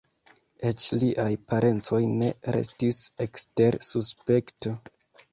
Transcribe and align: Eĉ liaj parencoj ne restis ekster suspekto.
Eĉ 0.67 0.85
liaj 1.01 1.25
parencoj 1.51 1.99
ne 2.21 2.29
restis 2.55 3.01
ekster 3.25 3.77
suspekto. 3.89 4.73